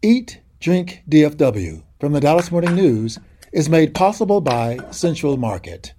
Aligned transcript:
Eat, 0.00 0.40
Drink 0.60 1.02
DFW 1.10 1.82
from 1.98 2.12
the 2.12 2.20
Dallas 2.20 2.52
Morning 2.52 2.76
News 2.76 3.18
is 3.52 3.68
made 3.68 3.94
possible 3.94 4.40
by 4.40 4.78
Central 4.92 5.36
Market. 5.36 5.92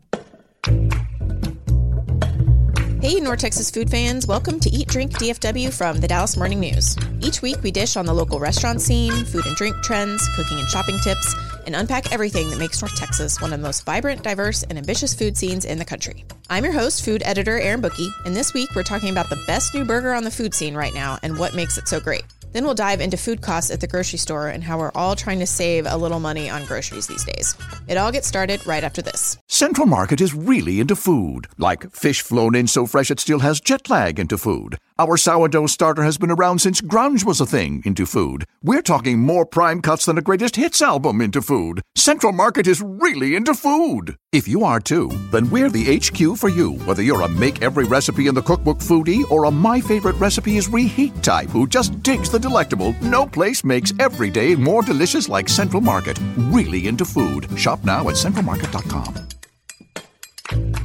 Hey, 3.01 3.19
North 3.19 3.39
Texas 3.39 3.69
food 3.69 3.89
fans, 3.89 4.25
welcome 4.25 4.61
to 4.61 4.69
Eat 4.69 4.87
Drink 4.87 5.11
DFW 5.11 5.73
from 5.77 5.97
the 5.97 6.07
Dallas 6.07 6.37
Morning 6.37 6.61
News. 6.61 6.95
Each 7.19 7.41
week, 7.41 7.61
we 7.61 7.71
dish 7.71 7.97
on 7.97 8.05
the 8.05 8.13
local 8.13 8.39
restaurant 8.39 8.79
scene, 8.79 9.25
food 9.25 9.45
and 9.45 9.55
drink 9.57 9.75
trends, 9.83 10.25
cooking 10.37 10.59
and 10.59 10.69
shopping 10.69 10.97
tips, 10.99 11.35
and 11.65 11.75
unpack 11.75 12.13
everything 12.13 12.49
that 12.51 12.59
makes 12.59 12.81
North 12.81 12.95
Texas 12.95 13.41
one 13.41 13.51
of 13.51 13.59
the 13.59 13.67
most 13.67 13.85
vibrant, 13.85 14.23
diverse, 14.23 14.63
and 14.63 14.77
ambitious 14.77 15.13
food 15.13 15.35
scenes 15.35 15.65
in 15.65 15.77
the 15.77 15.83
country. 15.83 16.23
I'm 16.49 16.63
your 16.63 16.71
host, 16.71 17.03
food 17.03 17.21
editor 17.25 17.59
Erin 17.59 17.81
Booke, 17.81 17.99
and 18.25 18.33
this 18.33 18.53
week 18.53 18.69
we're 18.77 18.83
talking 18.83 19.09
about 19.09 19.29
the 19.29 19.43
best 19.45 19.75
new 19.75 19.83
burger 19.83 20.13
on 20.13 20.23
the 20.23 20.31
food 20.31 20.53
scene 20.53 20.75
right 20.75 20.93
now 20.93 21.19
and 21.21 21.37
what 21.37 21.53
makes 21.53 21.77
it 21.77 21.89
so 21.89 21.99
great. 21.99 22.23
Then 22.51 22.63
we'll 22.63 22.73
dive 22.73 23.01
into 23.01 23.17
food 23.17 23.41
costs 23.41 23.71
at 23.71 23.79
the 23.79 23.87
grocery 23.87 24.19
store 24.19 24.47
and 24.49 24.63
how 24.63 24.79
we're 24.79 24.91
all 24.95 25.15
trying 25.15 25.39
to 25.39 25.45
save 25.45 25.85
a 25.85 25.97
little 25.97 26.19
money 26.19 26.49
on 26.49 26.65
groceries 26.65 27.07
these 27.07 27.23
days. 27.23 27.55
It 27.87 27.97
all 27.97 28.11
gets 28.11 28.27
started 28.27 28.65
right 28.65 28.83
after 28.83 29.01
this. 29.01 29.37
Central 29.47 29.87
Market 29.87 30.21
is 30.21 30.33
really 30.33 30.79
into 30.79 30.95
food, 30.95 31.47
like 31.57 31.91
fish 31.91 32.21
flown 32.21 32.55
in 32.55 32.67
so 32.67 32.85
fresh 32.85 33.11
it 33.11 33.19
still 33.19 33.39
has 33.39 33.59
jet 33.61 33.89
lag 33.89 34.19
into 34.19 34.37
food. 34.37 34.77
Our 34.99 35.15
sourdough 35.15 35.67
starter 35.67 36.03
has 36.03 36.17
been 36.17 36.29
around 36.29 36.59
since 36.59 36.81
grunge 36.81 37.23
was 37.23 37.39
a 37.39 37.45
thing 37.45 37.81
into 37.85 38.05
food. 38.05 38.43
We're 38.61 38.81
talking 38.81 39.19
more 39.19 39.45
prime 39.45 39.81
cuts 39.81 40.03
than 40.03 40.17
a 40.17 40.21
greatest 40.21 40.57
hits 40.57 40.81
album 40.81 41.21
into 41.21 41.41
food. 41.41 41.81
Central 41.95 42.33
Market 42.33 42.67
is 42.67 42.81
really 42.81 43.33
into 43.33 43.53
food. 43.53 44.17
If 44.33 44.45
you 44.45 44.65
are 44.65 44.81
too, 44.81 45.07
then 45.31 45.49
we're 45.49 45.69
the 45.69 45.85
HQ 45.99 46.37
for 46.37 46.49
you. 46.49 46.73
Whether 46.79 47.01
you're 47.01 47.21
a 47.21 47.29
make 47.29 47.61
every 47.61 47.85
recipe 47.85 48.27
in 48.27 48.35
the 48.35 48.41
cookbook 48.41 48.79
foodie 48.79 49.23
or 49.31 49.45
a 49.45 49.51
my 49.51 49.79
favorite 49.79 50.17
recipe 50.17 50.57
is 50.57 50.67
reheat 50.67 51.23
type 51.23 51.47
who 51.47 51.65
just 51.65 52.03
digs 52.03 52.29
the 52.29 52.37
delectable, 52.37 52.93
no 53.01 53.25
place 53.25 53.63
makes 53.63 53.93
every 53.99 54.29
day 54.29 54.53
more 54.53 54.81
delicious 54.81 55.29
like 55.29 55.47
Central 55.47 55.81
Market. 55.81 56.19
Really 56.51 56.87
into 56.87 57.05
food. 57.05 57.47
Shop 57.57 57.81
now 57.85 58.09
at 58.09 58.15
centralmarket.com. 58.15 59.28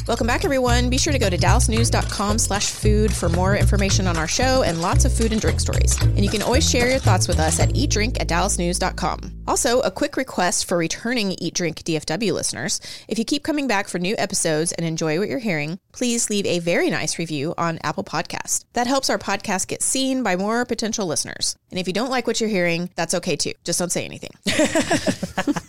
Welcome 0.06 0.26
back, 0.26 0.44
everyone. 0.44 0.90
Be 0.90 0.98
sure 0.98 1.14
to 1.14 1.18
go 1.18 1.30
to 1.30 1.38
dallasnews.com 1.38 2.36
slash 2.36 2.66
food 2.68 3.10
for 3.10 3.30
more 3.30 3.56
information 3.56 4.06
on 4.06 4.18
our 4.18 4.28
show 4.28 4.62
and 4.62 4.82
lots 4.82 5.06
of 5.06 5.14
food 5.14 5.32
and 5.32 5.40
drink 5.40 5.60
stories. 5.60 5.98
And 5.98 6.22
you 6.22 6.28
can 6.28 6.42
always 6.42 6.68
share 6.68 6.90
your 6.90 6.98
thoughts 6.98 7.26
with 7.26 7.38
us 7.38 7.58
at 7.58 7.70
eatdrink 7.70 8.20
at 8.20 8.28
dallasnews.com. 8.28 9.32
Also, 9.46 9.80
a 9.80 9.90
quick 9.90 10.18
request 10.18 10.66
for 10.66 10.76
returning 10.76 11.32
Eat 11.32 11.54
Drink 11.54 11.78
DFW 11.84 12.34
listeners. 12.34 12.82
If 13.08 13.18
you 13.18 13.24
keep 13.24 13.44
coming 13.44 13.66
back 13.66 13.88
for 13.88 13.98
new 13.98 14.14
episodes 14.18 14.72
and 14.72 14.86
enjoy 14.86 15.18
what 15.18 15.30
you're 15.30 15.38
hearing, 15.38 15.78
please 15.92 16.28
leave 16.28 16.44
a 16.44 16.58
very 16.58 16.90
nice 16.90 17.18
review 17.18 17.54
on 17.56 17.78
Apple 17.82 18.04
Podcast. 18.04 18.66
That 18.74 18.86
helps 18.86 19.08
our 19.08 19.18
podcast 19.18 19.68
get 19.68 19.82
seen 19.82 20.22
by 20.22 20.36
more 20.36 20.66
potential 20.66 21.06
listeners. 21.06 21.56
And 21.70 21.80
if 21.80 21.86
you 21.86 21.94
don't 21.94 22.10
like 22.10 22.26
what 22.26 22.42
you're 22.42 22.50
hearing, 22.50 22.90
that's 22.94 23.14
okay 23.14 23.36
too. 23.36 23.52
Just 23.64 23.78
don't 23.78 23.90
say 23.90 24.04
anything. 24.04 24.32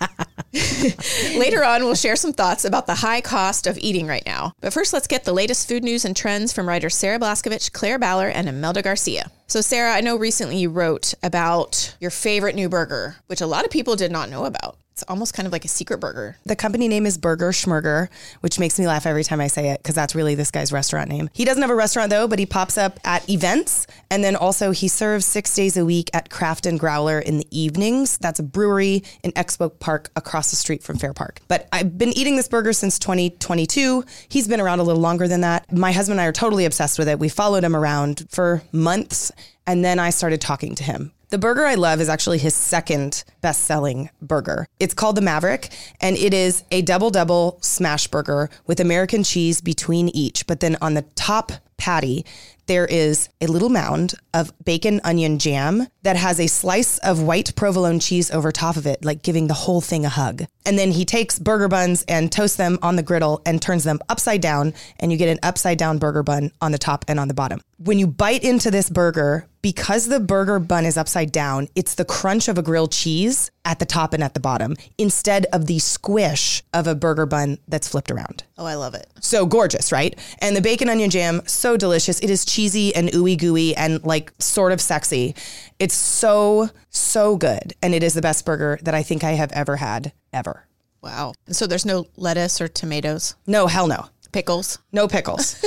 Later 1.37 1.63
on, 1.63 1.83
we'll 1.83 1.95
share 1.95 2.15
some 2.15 2.33
thoughts 2.33 2.65
about 2.65 2.87
the 2.87 2.95
high 2.95 3.21
cost 3.21 3.67
of 3.67 3.77
eating 3.77 4.07
right 4.07 4.25
now. 4.25 4.53
But 4.61 4.73
first, 4.73 4.93
let's 4.93 5.07
get 5.07 5.25
the 5.25 5.33
latest 5.33 5.67
food 5.67 5.83
news 5.83 6.05
and 6.05 6.15
trends 6.15 6.53
from 6.53 6.67
writers 6.67 6.95
Sarah 6.95 7.19
Blaskovich, 7.19 7.71
Claire 7.71 7.99
Ballor, 7.99 8.31
and 8.33 8.47
Imelda 8.47 8.81
Garcia. 8.81 9.31
So, 9.47 9.61
Sarah, 9.61 9.93
I 9.93 10.01
know 10.01 10.17
recently 10.17 10.57
you 10.57 10.69
wrote 10.69 11.13
about 11.21 11.95
your 11.99 12.11
favorite 12.11 12.55
new 12.55 12.69
burger, 12.69 13.17
which 13.27 13.41
a 13.41 13.47
lot 13.47 13.65
of 13.65 13.71
people 13.71 13.95
did 13.95 14.11
not 14.11 14.29
know 14.29 14.45
about. 14.45 14.77
It's 14.95 15.03
almost 15.09 15.33
kind 15.33 15.45
of 15.45 15.51
like 15.51 15.65
a 15.65 15.67
secret 15.67 15.97
burger. 15.97 16.37
The 16.45 16.55
company 16.55 16.87
name 16.87 17.05
is 17.05 17.17
Burger 17.17 17.49
Schmurger, 17.49 18.07
which 18.39 18.59
makes 18.59 18.79
me 18.79 18.87
laugh 18.87 19.05
every 19.05 19.25
time 19.25 19.41
I 19.41 19.47
say 19.47 19.71
it 19.71 19.83
because 19.83 19.93
that's 19.93 20.15
really 20.15 20.35
this 20.35 20.51
guy's 20.51 20.71
restaurant 20.71 21.09
name. 21.09 21.29
He 21.33 21.43
doesn't 21.43 21.61
have 21.61 21.69
a 21.69 21.75
restaurant 21.75 22.09
though, 22.09 22.29
but 22.29 22.39
he 22.39 22.45
pops 22.45 22.77
up 22.77 22.97
at 23.03 23.29
events. 23.29 23.87
And 24.09 24.23
then 24.23 24.37
also 24.37 24.71
he 24.71 24.87
serves 24.87 25.25
six 25.25 25.53
days 25.53 25.75
a 25.75 25.83
week 25.83 26.09
at 26.13 26.29
Craft 26.29 26.65
and 26.65 26.79
Growler 26.79 27.19
in 27.19 27.39
the 27.39 27.47
evenings. 27.51 28.17
That's 28.19 28.39
a 28.39 28.43
brewery 28.43 29.03
in 29.21 29.33
Expo 29.33 29.77
Park 29.77 30.11
across 30.15 30.49
the 30.49 30.55
street 30.55 30.81
from 30.81 30.97
Fair 30.97 31.11
Park. 31.11 31.41
But 31.49 31.67
I've 31.73 31.97
been 31.97 32.17
eating 32.17 32.37
this 32.37 32.47
burger 32.47 32.71
since 32.71 32.97
2022. 32.97 34.05
He's 34.29 34.47
been 34.47 34.61
around 34.61 34.79
a 34.79 34.83
little 34.83 35.01
longer 35.01 35.27
than 35.27 35.41
that. 35.41 35.69
My 35.73 35.91
husband 35.91 36.21
and 36.21 36.25
I 36.25 36.29
are 36.29 36.31
totally 36.31 36.63
obsessed 36.63 36.97
with 36.97 37.09
it. 37.09 37.19
We 37.19 37.27
followed 37.27 37.65
him 37.65 37.75
around 37.75 38.27
for 38.29 38.63
months. 38.71 39.33
And 39.67 39.83
then 39.83 39.99
I 39.99 40.11
started 40.11 40.39
talking 40.39 40.75
to 40.75 40.83
him 40.85 41.11
the 41.29 41.37
burger 41.37 41.65
I 41.65 41.75
love 41.75 41.99
is 42.01 42.09
actually 42.09 42.37
his 42.37 42.53
second 42.53 43.23
best 43.41 43.63
selling 43.63 44.09
burger. 44.21 44.67
It's 44.79 44.93
called 44.93 45.15
the 45.15 45.21
Maverick, 45.21 45.69
and 46.01 46.15
it 46.17 46.33
is 46.33 46.63
a 46.71 46.81
double 46.81 47.09
double 47.09 47.57
smash 47.61 48.07
burger 48.07 48.49
with 48.67 48.79
American 48.79 49.23
cheese 49.23 49.61
between 49.61 50.09
each. 50.09 50.47
But 50.47 50.59
then 50.59 50.77
on 50.81 50.93
the 50.93 51.03
top 51.15 51.51
patty, 51.77 52.25
there 52.67 52.85
is 52.85 53.29
a 53.41 53.47
little 53.47 53.69
mound 53.69 54.13
of 54.33 54.51
bacon 54.63 55.01
onion 55.03 55.39
jam 55.39 55.87
that 56.05 56.15
has 56.15 56.39
a 56.39 56.45
slice 56.45 56.99
of 56.99 57.23
white 57.23 57.55
provolone 57.55 57.99
cheese 57.99 58.29
over 58.29 58.51
top 58.51 58.77
of 58.77 58.85
it, 58.85 59.03
like 59.03 59.23
giving 59.23 59.47
the 59.47 59.55
whole 59.55 59.81
thing 59.81 60.05
a 60.05 60.09
hug. 60.09 60.43
And 60.63 60.77
then 60.77 60.91
he 60.91 61.03
takes 61.03 61.39
burger 61.39 61.67
buns 61.67 62.03
and 62.07 62.31
toasts 62.31 62.57
them 62.57 62.77
on 62.83 62.95
the 62.95 63.03
griddle 63.03 63.41
and 63.43 63.59
turns 63.59 63.83
them 63.83 63.99
upside 64.07 64.39
down, 64.39 64.75
and 64.99 65.11
you 65.11 65.17
get 65.17 65.29
an 65.29 65.39
upside 65.41 65.79
down 65.79 65.97
burger 65.97 66.21
bun 66.21 66.51
on 66.61 66.71
the 66.71 66.77
top 66.77 67.05
and 67.07 67.19
on 67.19 67.27
the 67.27 67.33
bottom. 67.33 67.59
When 67.77 67.97
you 67.97 68.05
bite 68.05 68.43
into 68.43 68.69
this 68.69 68.87
burger, 68.89 69.47
because 69.61 70.07
the 70.07 70.19
burger 70.19 70.59
bun 70.59 70.85
is 70.85 70.95
upside 70.95 71.31
down, 71.31 71.67
it's 71.75 71.95
the 71.95 72.05
crunch 72.05 72.47
of 72.47 72.59
a 72.59 72.61
grilled 72.61 72.91
cheese 72.91 73.49
at 73.65 73.79
the 73.79 73.85
top 73.85 74.13
and 74.13 74.23
at 74.23 74.35
the 74.35 74.39
bottom 74.39 74.75
instead 74.99 75.47
of 75.51 75.65
the 75.65 75.79
squish 75.79 76.61
of 76.71 76.85
a 76.85 76.93
burger 76.93 77.25
bun 77.25 77.57
that's 77.67 77.87
flipped 77.87 78.11
around. 78.11 78.43
Oh, 78.59 78.65
I 78.65 78.75
love 78.75 78.93
it. 78.93 79.07
So 79.21 79.47
gorgeous, 79.47 79.91
right? 79.91 80.17
And 80.37 80.55
the 80.55 80.61
bacon 80.61 80.87
onion 80.87 81.09
jam, 81.09 81.41
so 81.47 81.77
delicious. 81.77 82.19
It 82.19 82.29
is 82.29 82.45
cheesy 82.45 82.93
and 82.95 83.09
ooey 83.09 83.37
gooey 83.37 83.75
and 83.75 84.03
like 84.05 84.31
sort 84.37 84.71
of 84.71 84.79
sexy. 84.79 85.33
It's 85.79 85.94
so, 85.95 86.69
so 86.89 87.37
good. 87.37 87.73
And 87.81 87.93
it 87.93 88.03
is 88.03 88.13
the 88.13 88.21
best 88.21 88.45
burger 88.45 88.79
that 88.83 88.93
I 88.93 89.03
think 89.03 89.23
I 89.23 89.31
have 89.31 89.51
ever 89.51 89.77
had, 89.77 90.13
ever. 90.33 90.67
Wow. 91.01 91.33
So 91.49 91.67
there's 91.67 91.85
no 91.85 92.07
lettuce 92.17 92.59
or 92.59 92.67
tomatoes? 92.67 93.35
No, 93.45 93.67
hell 93.67 93.87
no. 93.87 94.07
Pickles? 94.31 94.79
No 94.91 95.07
pickles. 95.07 95.63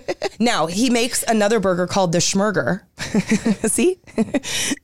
now 0.38 0.66
he 0.66 0.90
makes 0.90 1.22
another 1.24 1.60
burger 1.60 1.86
called 1.86 2.12
the 2.12 2.18
Schmurger. 2.18 2.82
See? 3.70 3.98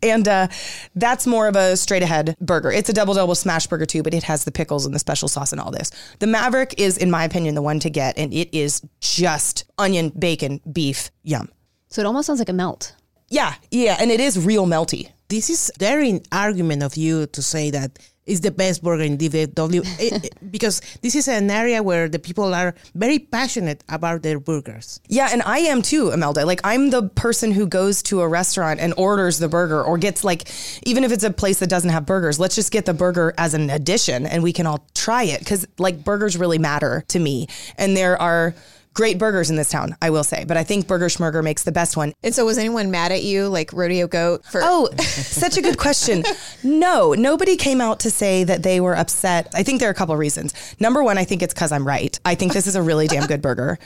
and 0.03 0.27
uh, 0.27 0.49
that's 0.95 1.27
more 1.27 1.47
of 1.47 1.57
a 1.57 1.77
straight 1.77 2.03
ahead 2.03 2.37
burger. 2.41 2.73
It's 2.73 2.89
a 2.89 2.93
double 2.93 3.15
double 3.15 3.35
smash 3.35 3.67
burger 3.67 3.87
too, 3.87 4.03
but 4.03 4.15
it 4.15 4.23
has 4.25 4.45
the 4.45 4.51
pickles 4.51 4.87
and 4.87 4.95
the 4.95 4.99
special 4.99 5.29
sauce 5.29 5.53
and 5.53 5.61
all 5.61 5.71
this. 5.71 5.91
The 6.19 6.27
Maverick 6.27 6.75
is, 6.79 6.97
in 6.97 7.11
my 7.11 7.25
opinion, 7.25 7.55
the 7.55 7.63
one 7.63 7.79
to 7.81 7.91
get, 7.91 8.19
and 8.19 8.33
it 8.33 8.49
is 8.57 8.83
just 9.01 9.65
onion, 9.79 10.11
bacon, 10.19 10.61
beef, 10.71 11.11
yum. 11.23 11.51
So 11.89 12.03
it 12.03 12.07
almost 12.07 12.27
sounds 12.27 12.39
like 12.39 12.49
a 12.49 12.55
melt. 12.55 12.95
Yeah, 13.29 13.55
yeah, 13.71 13.97
and 14.01 14.11
it 14.11 14.21
is 14.21 14.45
real 14.45 14.67
melty. 14.67 15.11
This 15.29 15.51
is 15.51 15.71
daring 15.77 16.25
argument 16.33 16.83
of 16.83 16.97
you 16.97 17.27
to 17.27 17.43
say 17.43 17.71
that 17.71 17.99
it's 18.29 18.41
the 18.41 18.51
best 18.51 18.83
burger 18.83 19.03
in 19.03 19.17
DFW 19.17 19.83
it, 19.99 20.25
it, 20.25 20.51
because 20.53 20.81
this 21.01 21.15
is 21.15 21.29
an 21.29 21.51
area 21.51 21.83
where 21.83 22.09
the 22.09 22.19
people 22.19 22.55
are 22.55 22.75
very 22.95 23.19
passionate 23.19 23.83
about 23.89 24.23
their 24.23 24.39
burgers. 24.39 25.01
Yeah, 25.09 25.29
and 25.33 25.43
I 25.43 25.61
am 25.61 25.83
too, 25.83 26.11
Imelda. 26.11 26.45
Like 26.45 26.61
I'm 26.63 26.91
the 26.91 27.09
person 27.09 27.53
who 27.53 27.67
goes 27.67 28.03
to 28.05 28.21
a 28.21 28.29
restaurant 28.29 28.81
and 28.81 28.93
orders 28.97 29.39
the 29.39 29.49
burger 29.49 29.83
or 29.83 29.99
gets 29.99 30.25
like 30.25 30.51
even 30.85 31.05
if 31.05 31.13
it's 31.13 31.25
a 31.25 31.31
place 31.31 31.59
that 31.61 31.71
doesn't 31.71 31.91
have 31.91 32.05
burgers, 32.07 32.39
let's 32.39 32.55
just 32.55 32.71
get 32.71 32.85
the 32.85 32.95
burger 32.95 33.33
as 33.39 33.55
an 33.55 33.71
addition 33.71 34.27
and 34.27 34.43
we 34.43 34.53
can 34.53 34.67
all 34.67 34.87
try 34.95 35.25
it 35.25 35.45
cuz 35.45 35.67
like 35.79 36.05
burgers 36.05 36.37
really 36.37 36.59
matter 36.59 37.05
to 37.09 37.19
me. 37.19 37.49
And 37.77 37.97
there 37.97 38.21
are 38.21 38.55
great 38.99 39.17
burgers 39.17 39.49
in 39.49 39.55
this 39.55 39.71
town, 39.71 39.95
I 40.03 40.11
will 40.11 40.25
say. 40.25 40.45
But 40.45 40.57
I 40.57 40.65
think 40.65 40.89
Burger 40.89 41.07
Schmurger 41.07 41.41
makes 41.45 41.63
the 41.63 41.71
best 41.71 41.97
one. 41.97 42.13
And 42.25 42.35
so, 42.35 42.45
was 42.45 42.59
anyone 42.59 42.91
mad 42.91 43.13
at 43.13 43.23
you, 43.23 43.47
like 43.47 43.73
Rodeo 43.73 44.09
Goat? 44.09 44.45
For 44.45 44.61
oh, 44.61 44.89
such 44.99 45.57
a 45.57 45.63
good 45.63 45.79
question. 45.79 46.25
No, 46.65 47.13
nobody 47.13 47.55
came 47.55 47.81
out 47.81 48.01
to 48.01 48.11
say 48.11 48.43
that 48.43 48.65
they 48.65 48.81
were 48.81 48.97
upset. 48.97 49.53
I 49.55 49.63
think 49.63 49.79
there 49.79 49.89
are 49.89 49.93
a 49.93 49.95
couple 49.95 50.15
of 50.15 50.19
reasons. 50.19 50.53
Number 50.81 51.05
one, 51.05 51.17
I 51.17 51.23
think 51.23 51.43
it's 51.43 51.55
because 51.55 51.71
I'm 51.71 51.87
right. 51.87 52.19
I 52.25 52.35
think 52.35 52.53
this 52.53 52.67
is 52.67 52.75
a 52.75 52.83
really 52.83 53.07
damn 53.07 53.29
good 53.29 53.41
burger, 53.41 53.79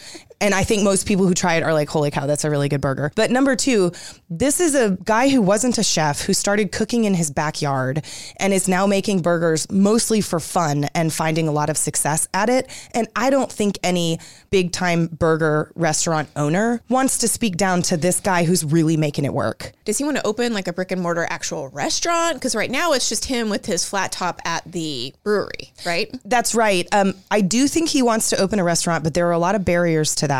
and 0.43 0.55
I 0.55 0.65
think 0.65 0.83
most 0.83 1.07
people 1.07 1.27
who 1.27 1.35
try 1.35 1.55
it 1.55 1.63
are 1.63 1.73
like, 1.73 1.89
"Holy 1.89 2.11
cow, 2.11 2.27
that's 2.27 2.45
a 2.45 2.51
really 2.51 2.69
good 2.69 2.81
burger." 2.81 3.13
But 3.15 3.31
number 3.31 3.55
two, 3.55 3.93
this 4.29 4.59
is 4.59 4.75
a 4.75 4.99
guy 5.05 5.29
who 5.29 5.41
wasn't 5.41 5.79
a 5.79 5.85
chef 5.85 6.23
who 6.23 6.35
started 6.35 6.73
cooking 6.73 7.05
in 7.05 7.15
his 7.15 7.31
backyard 7.31 8.05
and 8.39 8.53
is 8.53 8.67
now 8.67 8.87
making 8.87 9.23
burgers 9.23 9.71
mostly 9.71 10.21
for 10.21 10.41
fun 10.41 10.87
and 10.97 11.13
finding 11.13 11.47
a 11.47 11.53
lot 11.53 11.71
of 11.71 11.79
success 11.79 12.27
at 12.35 12.49
it. 12.49 12.69
And 12.93 13.07
I 13.15 13.31
don't 13.31 13.51
think 13.51 13.79
any 13.85 14.19
big 14.51 14.73
time 14.73 15.07
burger 15.07 15.71
restaurant 15.77 16.29
owner 16.35 16.83
wants 16.89 17.19
to 17.19 17.29
speak 17.29 17.57
down 17.57 17.83
to 17.83 17.97
this 17.97 18.19
guy 18.19 18.43
who's 18.43 18.65
really 18.65 18.97
making 18.97 19.25
it 19.25 19.33
work. 19.33 19.73
Does 19.85 19.99
he 19.99 20.05
want 20.05 20.17
to 20.17 20.27
open 20.27 20.53
like 20.53 20.67
a 20.67 20.73
brick 20.73 20.91
and 20.91 21.01
mortar 21.01 21.27
actual 21.31 21.69
restaurant? 21.69 22.35
Because 22.35 22.57
right 22.57 22.71
now 22.71 22.95
it's 22.95 23.09
just 23.09 23.27
him 23.27 23.49
with 23.49 23.65
his 23.67 23.89
flat 23.89 24.11
top 24.11 24.41
at 24.45 24.65
the 24.67 25.15
brewery, 25.23 25.73
right? 25.87 26.13
That's 26.25 26.53
right. 26.53 26.89
Um, 26.93 27.15
I 27.31 27.43
do 27.43 27.69
think 27.69 27.91
he 27.91 28.03
wants 28.03 28.31
to 28.31 28.41
open 28.41 28.59
a 28.59 28.65
restaurant, 28.65 29.05
but 29.05 29.15
there 29.15 29.29
are 29.29 29.33
a 29.33 29.39
lot 29.39 29.55
of 29.55 29.65
barriers 29.65 30.17
to 30.17 30.29
that. 30.29 30.32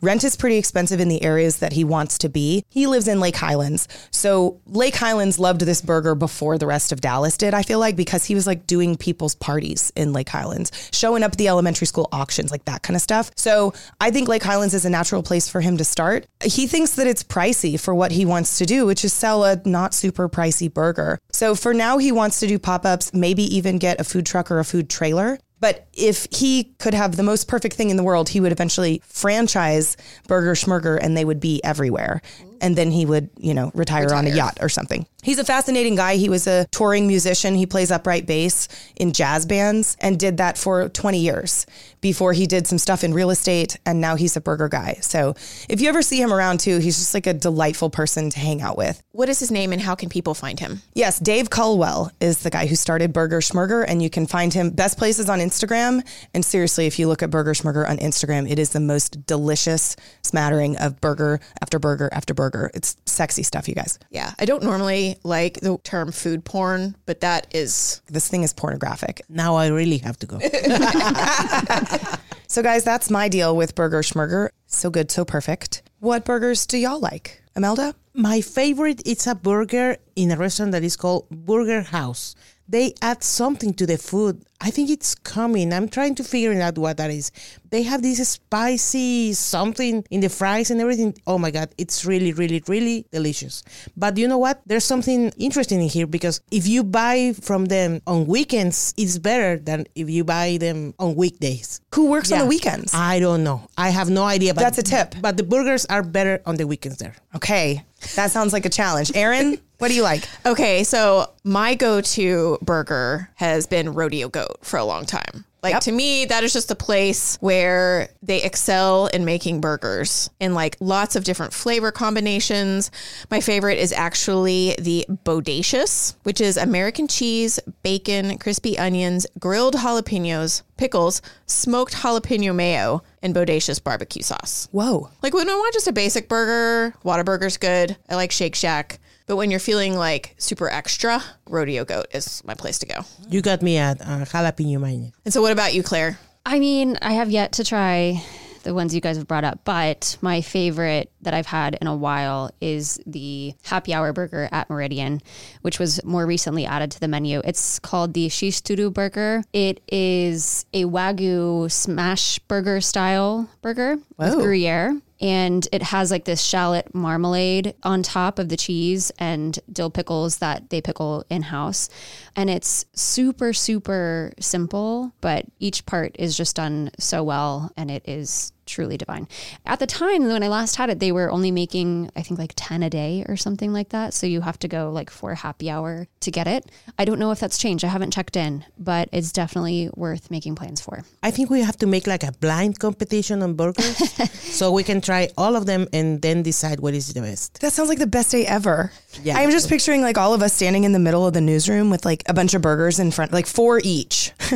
Rent 0.00 0.24
is 0.24 0.36
pretty 0.36 0.56
expensive 0.56 1.00
in 1.00 1.08
the 1.08 1.22
areas 1.22 1.58
that 1.58 1.72
he 1.72 1.84
wants 1.84 2.18
to 2.18 2.28
be. 2.28 2.64
He 2.68 2.86
lives 2.86 3.08
in 3.08 3.20
Lake 3.20 3.36
Highlands. 3.36 3.88
So 4.10 4.60
Lake 4.66 4.96
Highlands 4.96 5.38
loved 5.38 5.62
this 5.62 5.82
burger 5.82 6.14
before 6.14 6.58
the 6.58 6.66
rest 6.66 6.92
of 6.92 7.00
Dallas 7.00 7.36
did, 7.36 7.54
I 7.54 7.62
feel 7.62 7.78
like, 7.78 7.96
because 7.96 8.24
he 8.24 8.34
was 8.34 8.46
like 8.46 8.66
doing 8.66 8.96
people's 8.96 9.34
parties 9.34 9.92
in 9.96 10.12
Lake 10.12 10.28
Highlands, 10.28 10.90
showing 10.92 11.22
up 11.22 11.36
the 11.36 11.48
elementary 11.48 11.86
school 11.86 12.08
auctions, 12.12 12.50
like 12.50 12.64
that 12.66 12.82
kind 12.82 12.96
of 12.96 13.02
stuff. 13.02 13.30
So 13.36 13.72
I 14.00 14.10
think 14.10 14.28
Lake 14.28 14.42
Highlands 14.42 14.74
is 14.74 14.84
a 14.84 14.90
natural 14.90 15.22
place 15.22 15.48
for 15.48 15.60
him 15.60 15.76
to 15.78 15.84
start. 15.84 16.26
He 16.44 16.66
thinks 16.66 16.92
that 16.96 17.06
it's 17.06 17.24
pricey 17.24 17.78
for 17.78 17.94
what 17.94 18.12
he 18.12 18.24
wants 18.24 18.58
to 18.58 18.66
do, 18.66 18.86
which 18.86 19.04
is 19.04 19.12
sell 19.12 19.44
a 19.44 19.60
not 19.64 19.94
super 19.94 20.28
pricey 20.28 20.72
burger. 20.72 21.18
So 21.32 21.54
for 21.54 21.74
now, 21.74 21.98
he 21.98 22.12
wants 22.12 22.40
to 22.40 22.46
do 22.46 22.58
pop 22.58 22.84
ups, 22.84 23.12
maybe 23.14 23.42
even 23.56 23.78
get 23.78 24.00
a 24.00 24.04
food 24.04 24.26
truck 24.26 24.50
or 24.50 24.58
a 24.58 24.64
food 24.64 24.90
trailer. 24.90 25.38
But 25.60 25.86
if 25.92 26.26
he 26.30 26.64
could 26.78 26.94
have 26.94 27.16
the 27.16 27.22
most 27.22 27.46
perfect 27.46 27.76
thing 27.76 27.90
in 27.90 27.96
the 27.96 28.02
world, 28.02 28.30
he 28.30 28.40
would 28.40 28.52
eventually 28.52 29.02
franchise 29.04 29.96
Burger 30.26 30.54
Schmurger 30.54 30.98
and 31.00 31.16
they 31.16 31.24
would 31.24 31.40
be 31.40 31.62
everywhere. 31.62 32.22
And 32.60 32.76
then 32.76 32.90
he 32.90 33.06
would, 33.06 33.30
you 33.38 33.54
know, 33.54 33.70
retire, 33.74 34.12
on 34.12 34.26
a 34.26 34.30
yacht 34.30 34.58
or 34.60 34.68
something. 34.68 35.06
He's 35.22 35.38
a 35.38 35.44
fascinating 35.44 35.94
guy. 35.94 36.16
He 36.16 36.28
was 36.28 36.46
a 36.46 36.66
touring 36.70 37.06
musician. 37.06 37.54
He 37.54 37.66
plays 37.66 37.90
upright 37.90 38.26
bass 38.26 38.68
in 38.96 39.12
jazz 39.12 39.46
bands 39.46 39.96
and 40.00 40.18
did 40.18 40.38
that 40.38 40.56
for 40.56 40.88
20 40.88 41.18
years 41.18 41.66
before 42.00 42.32
he 42.32 42.46
did 42.46 42.66
some 42.66 42.78
stuff 42.78 43.04
in 43.04 43.12
real 43.12 43.30
estate. 43.30 43.76
And 43.84 44.00
now 44.00 44.16
he's 44.16 44.36
a 44.36 44.40
burger 44.40 44.68
guy. 44.68 44.94
So 45.00 45.34
if 45.68 45.80
you 45.80 45.88
ever 45.88 46.02
see 46.02 46.20
him 46.20 46.32
around 46.32 46.60
too, 46.60 46.78
he's 46.78 46.98
just 46.98 47.14
like 47.14 47.26
a 47.26 47.34
delightful 47.34 47.90
person 47.90 48.30
to 48.30 48.38
hang 48.38 48.62
out 48.62 48.76
with. 48.76 49.02
What 49.12 49.28
is 49.28 49.38
his 49.38 49.50
name 49.50 49.72
and 49.72 49.82
how 49.82 49.94
can 49.94 50.08
people 50.08 50.34
find 50.34 50.58
him? 50.58 50.82
Yes, 50.94 51.18
Dave 51.18 51.50
Culwell 51.50 52.10
is 52.20 52.38
the 52.38 52.50
guy 52.50 52.66
who 52.66 52.76
started 52.76 53.12
Burger 53.12 53.40
Schmurger, 53.40 53.84
and 53.86 54.02
you 54.02 54.08
can 54.08 54.26
find 54.26 54.52
him 54.54 54.70
best 54.70 54.98
places 54.98 55.28
on 55.28 55.40
Instagram. 55.40 56.06
And 56.32 56.44
seriously, 56.44 56.86
if 56.86 56.98
you 56.98 57.08
look 57.08 57.22
at 57.22 57.30
Burger 57.30 57.52
Schmurger 57.52 57.88
on 57.88 57.98
Instagram, 57.98 58.50
it 58.50 58.58
is 58.58 58.70
the 58.70 58.80
most 58.80 59.26
delicious 59.26 59.96
smattering 60.22 60.76
of 60.78 61.00
burger 61.00 61.40
after 61.60 61.78
burger 61.78 62.08
after 62.12 62.34
burger. 62.34 62.70
It's 62.72 62.96
sexy 63.06 63.42
stuff, 63.42 63.68
you 63.68 63.74
guys. 63.74 63.98
Yeah, 64.10 64.32
I 64.38 64.44
don't 64.44 64.62
normally 64.62 65.09
like 65.22 65.60
the 65.60 65.78
term 65.84 66.12
food 66.12 66.44
porn, 66.44 66.96
but 67.06 67.20
that 67.20 67.46
is 67.54 68.02
This 68.08 68.28
thing 68.28 68.42
is 68.42 68.52
pornographic. 68.52 69.22
Now 69.28 69.56
I 69.56 69.68
really 69.68 69.98
have 69.98 70.18
to 70.20 70.26
go. 70.26 70.38
So, 72.50 72.64
guys, 72.64 72.82
that's 72.82 73.10
my 73.10 73.28
deal 73.28 73.54
with 73.54 73.76
Burger 73.76 74.00
Schmurger. 74.00 74.48
So 74.66 74.90
good, 74.90 75.12
so 75.12 75.24
perfect. 75.24 75.82
What 76.00 76.24
burgers 76.24 76.66
do 76.66 76.78
y'all 76.78 76.98
like? 76.98 77.40
Imelda? 77.54 77.94
My 78.12 78.40
favorite 78.40 79.06
is 79.06 79.24
a 79.28 79.36
burger 79.36 79.98
in 80.16 80.32
a 80.32 80.36
restaurant 80.36 80.72
that 80.72 80.82
is 80.82 80.96
called 80.96 81.30
Burger 81.30 81.82
House. 81.82 82.34
They 82.68 82.94
add 83.00 83.22
something 83.22 83.72
to 83.74 83.86
the 83.86 83.98
food. 83.98 84.42
I 84.62 84.70
think 84.70 84.90
it's 84.90 85.14
coming. 85.14 85.72
I'm 85.72 85.88
trying 85.88 86.14
to 86.16 86.24
figure 86.24 86.52
out 86.60 86.76
what 86.76 86.98
that 86.98 87.10
is. 87.10 87.32
They 87.70 87.82
have 87.82 88.02
this 88.02 88.26
spicy 88.28 89.32
something 89.32 90.04
in 90.10 90.20
the 90.20 90.28
fries 90.28 90.70
and 90.70 90.80
everything. 90.80 91.16
Oh 91.26 91.38
my 91.38 91.50
God, 91.50 91.70
it's 91.78 92.04
really, 92.04 92.32
really, 92.32 92.62
really 92.68 93.06
delicious. 93.10 93.62
But 93.96 94.18
you 94.18 94.28
know 94.28 94.36
what? 94.38 94.60
There's 94.66 94.84
something 94.84 95.32
interesting 95.38 95.80
in 95.80 95.88
here 95.88 96.06
because 96.06 96.42
if 96.50 96.66
you 96.66 96.84
buy 96.84 97.32
from 97.40 97.66
them 97.66 98.02
on 98.06 98.26
weekends, 98.26 98.92
it's 98.98 99.18
better 99.18 99.56
than 99.56 99.86
if 99.94 100.10
you 100.10 100.24
buy 100.24 100.58
them 100.60 100.94
on 100.98 101.14
weekdays. 101.14 101.80
Who 101.94 102.10
works 102.10 102.30
on 102.30 102.40
the 102.40 102.46
weekends? 102.46 102.92
I 102.94 103.18
don't 103.18 103.42
know. 103.42 103.68
I 103.78 103.88
have 103.90 104.10
no 104.10 104.24
idea. 104.24 104.52
But 104.52 104.60
That's 104.60 104.78
a 104.78 104.82
tip. 104.82 105.14
But 105.20 105.36
the 105.36 105.42
burgers 105.42 105.86
are 105.86 106.02
better 106.02 106.42
on 106.44 106.56
the 106.56 106.66
weekends 106.66 106.98
there. 106.98 107.14
Okay, 107.34 107.82
that 108.16 108.30
sounds 108.30 108.52
like 108.52 108.66
a 108.66 108.70
challenge. 108.70 109.12
Erin, 109.14 109.58
what 109.78 109.88
do 109.88 109.94
you 109.94 110.02
like? 110.02 110.28
Okay, 110.46 110.84
so 110.84 111.30
my 111.44 111.74
go-to 111.74 112.58
burger 112.62 113.30
has 113.34 113.66
been 113.66 113.92
Rodeo 113.92 114.28
Goat 114.28 114.49
for 114.62 114.78
a 114.78 114.84
long 114.84 115.06
time. 115.06 115.44
Like 115.62 115.74
Yep. 115.74 115.82
to 115.82 115.92
me, 115.92 116.24
that 116.24 116.42
is 116.42 116.54
just 116.54 116.70
a 116.70 116.74
place 116.74 117.36
where 117.42 118.08
they 118.22 118.42
excel 118.42 119.08
in 119.08 119.26
making 119.26 119.60
burgers 119.60 120.30
in 120.40 120.54
like 120.54 120.78
lots 120.80 121.16
of 121.16 121.24
different 121.24 121.52
flavor 121.52 121.92
combinations. 121.92 122.90
My 123.30 123.40
favorite 123.42 123.78
is 123.78 123.92
actually 123.92 124.74
the 124.80 125.04
Bodacious, 125.44 126.14
which 126.22 126.40
is 126.40 126.56
American 126.56 127.08
cheese, 127.08 127.60
bacon, 127.82 128.38
crispy 128.38 128.78
onions, 128.78 129.26
grilled 129.38 129.74
jalapenos, 129.74 130.62
pickles, 130.78 131.20
smoked 131.44 131.92
jalapeno 131.96 132.54
mayo, 132.54 133.02
and 133.22 133.34
Bodacious 133.34 133.84
barbecue 133.84 134.22
sauce. 134.22 134.66
Whoa. 134.72 135.10
Like 135.22 135.34
when 135.34 135.50
I 135.50 135.54
want 135.54 135.74
just 135.74 135.88
a 135.88 135.92
basic 135.92 136.26
burger, 136.26 136.94
Whataburger's 137.04 137.58
good. 137.58 137.98
I 138.08 138.14
like 138.14 138.32
Shake 138.32 138.54
Shack. 138.54 138.98
But 139.30 139.36
when 139.36 139.52
you're 139.52 139.60
feeling 139.60 139.94
like 139.94 140.34
super 140.38 140.68
extra, 140.68 141.22
Rodeo 141.48 141.84
Goat 141.84 142.08
is 142.12 142.42
my 142.44 142.54
place 142.54 142.80
to 142.80 142.86
go. 142.86 143.04
You 143.28 143.42
got 143.42 143.62
me 143.62 143.76
at 143.76 144.00
uh, 144.00 144.24
jalapeno 144.24 144.80
mayo. 144.80 145.12
And 145.24 145.32
so 145.32 145.40
what 145.40 145.52
about 145.52 145.72
you, 145.72 145.84
Claire? 145.84 146.18
I 146.44 146.58
mean, 146.58 146.98
I 147.00 147.12
have 147.12 147.30
yet 147.30 147.52
to 147.52 147.62
try 147.62 148.24
the 148.64 148.74
ones 148.74 148.92
you 148.92 149.00
guys 149.00 149.16
have 149.18 149.28
brought 149.28 149.44
up, 149.44 149.60
but 149.64 150.18
my 150.20 150.40
favorite 150.40 151.12
that 151.22 151.32
I've 151.32 151.46
had 151.46 151.78
in 151.80 151.86
a 151.86 151.94
while 151.94 152.50
is 152.60 152.98
the 153.06 153.54
happy 153.62 153.94
hour 153.94 154.12
burger 154.12 154.48
at 154.50 154.68
Meridian, 154.68 155.22
which 155.62 155.78
was 155.78 156.02
more 156.04 156.26
recently 156.26 156.66
added 156.66 156.90
to 156.90 156.98
the 156.98 157.06
menu. 157.06 157.40
It's 157.44 157.78
called 157.78 158.14
the 158.14 158.26
X-Tudo 158.26 158.92
burger. 158.92 159.44
It 159.52 159.80
is 159.86 160.66
a 160.74 160.86
Wagyu 160.86 161.70
smash 161.70 162.40
burger 162.40 162.80
style 162.80 163.48
burger 163.62 163.96
with 164.16 164.34
Gruyere. 164.34 165.00
And 165.20 165.66
it 165.72 165.82
has 165.82 166.10
like 166.10 166.24
this 166.24 166.40
shallot 166.40 166.94
marmalade 166.94 167.74
on 167.82 168.02
top 168.02 168.38
of 168.38 168.48
the 168.48 168.56
cheese 168.56 169.12
and 169.18 169.58
dill 169.70 169.90
pickles 169.90 170.38
that 170.38 170.70
they 170.70 170.80
pickle 170.80 171.24
in 171.28 171.42
house. 171.42 171.88
And 172.36 172.48
it's 172.48 172.86
super, 172.94 173.52
super 173.52 174.32
simple, 174.40 175.12
but 175.20 175.46
each 175.58 175.84
part 175.84 176.16
is 176.18 176.36
just 176.36 176.56
done 176.56 176.90
so 176.98 177.22
well 177.22 177.72
and 177.76 177.90
it 177.90 178.08
is 178.08 178.52
truly 178.70 178.96
divine. 178.96 179.28
At 179.66 179.78
the 179.78 179.86
time 179.86 180.24
when 180.24 180.42
I 180.42 180.48
last 180.48 180.76
had 180.76 180.90
it, 180.90 181.00
they 181.00 181.12
were 181.12 181.30
only 181.30 181.50
making, 181.50 182.10
I 182.16 182.22
think, 182.22 182.38
like 182.38 182.52
10 182.56 182.82
a 182.82 182.90
day 182.90 183.24
or 183.28 183.36
something 183.36 183.72
like 183.72 183.90
that. 183.90 184.14
So 184.14 184.26
you 184.26 184.40
have 184.40 184.58
to 184.60 184.68
go 184.68 184.90
like 184.90 185.10
for 185.10 185.32
a 185.32 185.36
happy 185.36 185.68
hour 185.68 186.06
to 186.20 186.30
get 186.30 186.46
it. 186.46 186.70
I 186.98 187.04
don't 187.04 187.18
know 187.18 187.30
if 187.32 187.40
that's 187.40 187.58
changed. 187.58 187.84
I 187.84 187.88
haven't 187.88 188.12
checked 188.12 188.36
in, 188.36 188.64
but 188.78 189.08
it's 189.12 189.32
definitely 189.32 189.90
worth 189.94 190.30
making 190.30 190.54
plans 190.54 190.80
for. 190.80 191.02
I 191.22 191.30
think 191.30 191.50
we 191.50 191.60
have 191.60 191.76
to 191.78 191.86
make 191.86 192.06
like 192.06 192.22
a 192.22 192.32
blind 192.32 192.78
competition 192.78 193.42
on 193.42 193.54
burgers 193.54 193.96
so 194.32 194.72
we 194.72 194.84
can 194.84 195.00
try 195.00 195.28
all 195.36 195.56
of 195.56 195.66
them 195.66 195.88
and 195.92 196.22
then 196.22 196.42
decide 196.42 196.80
what 196.80 196.94
is 196.94 197.12
the 197.12 197.20
best. 197.20 197.60
That 197.60 197.72
sounds 197.72 197.88
like 197.88 197.98
the 197.98 198.06
best 198.06 198.30
day 198.30 198.46
ever. 198.46 198.92
Yeah. 199.22 199.36
I'm 199.36 199.50
just 199.50 199.68
picturing 199.68 200.02
like 200.02 200.16
all 200.16 200.32
of 200.34 200.42
us 200.42 200.52
standing 200.54 200.84
in 200.84 200.92
the 200.92 200.98
middle 200.98 201.26
of 201.26 201.34
the 201.34 201.40
newsroom 201.40 201.90
with 201.90 202.04
like 202.04 202.22
a 202.28 202.34
bunch 202.34 202.54
of 202.54 202.62
burgers 202.62 202.98
in 203.00 203.10
front, 203.10 203.32
like 203.32 203.46
four 203.46 203.80
each. 203.82 204.32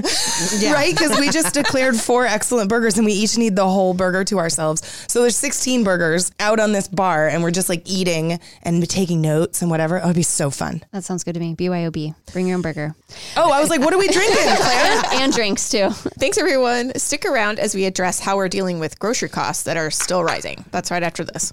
right? 0.62 0.94
Because 0.96 1.18
we 1.18 1.30
just 1.30 1.54
declared 1.54 1.96
four 1.96 2.26
excellent 2.26 2.68
burgers 2.68 2.96
and 2.96 3.04
we 3.04 3.12
each 3.12 3.36
need 3.36 3.56
the 3.56 3.68
whole 3.68 3.94
burger 3.94 4.03
to 4.12 4.38
ourselves. 4.38 4.82
So 5.08 5.22
there's 5.22 5.36
16 5.36 5.84
burgers 5.84 6.30
out 6.38 6.60
on 6.60 6.72
this 6.72 6.88
bar 6.88 7.28
and 7.28 7.42
we're 7.42 7.50
just 7.50 7.68
like 7.68 7.82
eating 7.86 8.38
and 8.62 8.88
taking 8.88 9.20
notes 9.20 9.62
and 9.62 9.70
whatever. 9.70 9.98
Oh, 10.00 10.04
it'd 10.04 10.16
be 10.16 10.22
so 10.22 10.50
fun. 10.50 10.82
That 10.92 11.04
sounds 11.04 11.24
good 11.24 11.34
to 11.34 11.40
me. 11.40 11.54
BYOB. 11.54 12.14
Bring 12.32 12.46
your 12.46 12.56
own 12.56 12.62
burger. 12.62 12.94
Oh, 13.36 13.50
I 13.50 13.60
was 13.60 13.70
like, 13.70 13.80
what 13.80 13.92
are 13.94 13.98
we 13.98 14.08
drinking, 14.08 14.36
Claire? 14.56 15.02
and 15.22 15.32
drinks 15.32 15.70
too. 15.70 15.90
Thanks, 15.90 16.38
everyone. 16.38 16.92
Stick 16.98 17.24
around 17.24 17.58
as 17.58 17.74
we 17.74 17.84
address 17.86 18.20
how 18.20 18.36
we're 18.36 18.48
dealing 18.48 18.78
with 18.80 18.98
grocery 18.98 19.28
costs 19.28 19.62
that 19.64 19.76
are 19.76 19.90
still 19.90 20.22
rising. 20.22 20.64
That's 20.70 20.90
right 20.90 21.02
after 21.02 21.24
this. 21.24 21.52